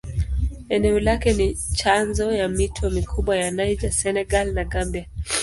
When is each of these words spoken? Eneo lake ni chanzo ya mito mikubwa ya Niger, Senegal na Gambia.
Eneo 0.69 0.99
lake 0.99 1.33
ni 1.33 1.55
chanzo 1.55 2.31
ya 2.33 2.49
mito 2.49 2.89
mikubwa 2.89 3.37
ya 3.37 3.51
Niger, 3.51 3.91
Senegal 3.91 4.53
na 4.53 4.63
Gambia. 4.65 5.07